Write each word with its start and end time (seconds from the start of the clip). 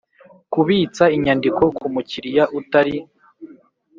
kubitsa 0.51 1.03
inyandiko 1.15 1.63
ku 1.77 1.85
mu 1.93 2.01
kiliya 2.09 2.43
utari 2.59 2.95